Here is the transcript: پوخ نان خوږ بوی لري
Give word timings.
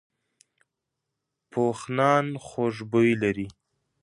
پوخ 1.51 1.79
نان 1.97 2.25
خوږ 2.45 2.75
بوی 2.91 3.11
لري 3.21 3.47